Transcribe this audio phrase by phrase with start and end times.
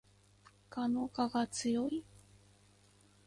[0.71, 2.03] 蛾の我が強い